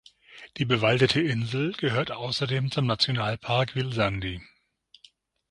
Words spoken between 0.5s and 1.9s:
Die bewaldete Insel